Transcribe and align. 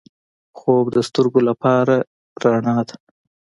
خوب 0.57 0.85
د 0.95 0.97
سترګو 1.07 1.39
لپاره 1.49 1.95
رڼا 2.43 2.77
ده 2.87 2.95